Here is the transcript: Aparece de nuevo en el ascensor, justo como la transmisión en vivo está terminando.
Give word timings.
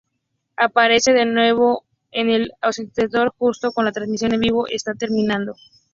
Aparece 0.57 1.13
de 1.13 1.25
nuevo 1.27 1.83
en 2.09 2.31
el 2.31 2.53
ascensor, 2.59 3.35
justo 3.37 3.71
como 3.71 3.85
la 3.85 3.91
transmisión 3.91 4.33
en 4.33 4.39
vivo 4.39 4.65
está 4.67 4.95
terminando. 4.95 5.53